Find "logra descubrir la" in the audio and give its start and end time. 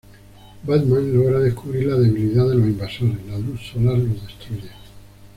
1.15-1.95